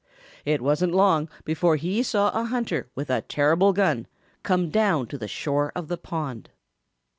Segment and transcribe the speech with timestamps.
[0.45, 4.07] It wasn't long before he saw a hunter with a terrible gun
[4.41, 6.49] come down to the shore of the pond.